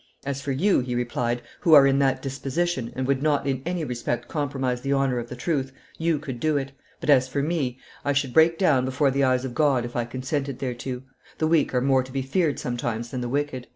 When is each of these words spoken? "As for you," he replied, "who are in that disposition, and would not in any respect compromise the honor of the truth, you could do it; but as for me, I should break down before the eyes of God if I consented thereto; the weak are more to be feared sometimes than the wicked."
"As 0.25 0.41
for 0.41 0.51
you," 0.51 0.79
he 0.79 0.95
replied, 0.95 1.43
"who 1.59 1.75
are 1.75 1.85
in 1.85 1.99
that 1.99 2.23
disposition, 2.23 2.91
and 2.95 3.05
would 3.05 3.21
not 3.21 3.45
in 3.45 3.61
any 3.67 3.83
respect 3.83 4.27
compromise 4.27 4.81
the 4.81 4.93
honor 4.93 5.19
of 5.19 5.29
the 5.29 5.35
truth, 5.35 5.71
you 5.99 6.17
could 6.17 6.39
do 6.39 6.57
it; 6.57 6.71
but 6.99 7.11
as 7.11 7.27
for 7.27 7.43
me, 7.43 7.77
I 8.03 8.11
should 8.11 8.33
break 8.33 8.57
down 8.57 8.83
before 8.83 9.11
the 9.11 9.23
eyes 9.23 9.45
of 9.45 9.53
God 9.53 9.85
if 9.85 9.95
I 9.95 10.05
consented 10.05 10.57
thereto; 10.57 11.03
the 11.37 11.45
weak 11.45 11.71
are 11.75 11.81
more 11.81 12.01
to 12.01 12.11
be 12.11 12.23
feared 12.23 12.57
sometimes 12.57 13.11
than 13.11 13.21
the 13.21 13.29
wicked." 13.29 13.67